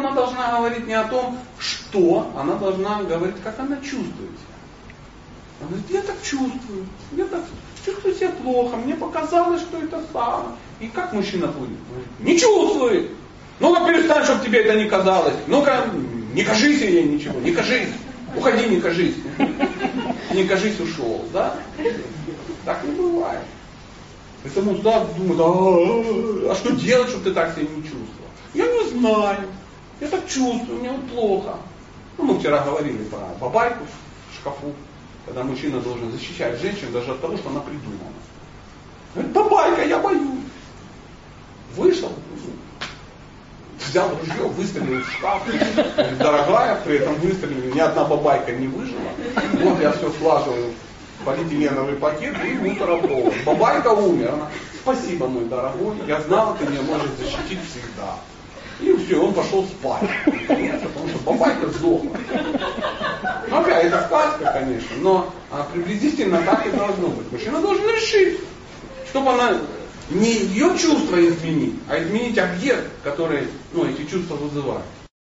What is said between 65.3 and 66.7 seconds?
а, приблизительно так и